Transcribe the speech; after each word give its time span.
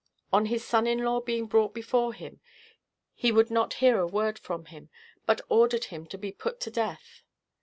On 0.33 0.47
his 0.47 0.65
son 0.65 0.87
in 0.87 1.03
law 1.03 1.19
being 1.21 1.45
brought 1.45 1.75
before 1.75 2.15
him, 2.15 2.39
he 3.13 3.31
would 3.31 3.51
not 3.51 3.75
hear 3.75 3.99
a 3.99 4.07
word 4.07 4.39
from 4.39 4.65
him, 4.65 4.89
but 5.27 5.41
ordered 5.47 5.83
him 5.85 6.07
to 6.07 6.17
be 6.17 6.31
put 6.31 6.59
to 6.61 6.71
death. 6.71 7.21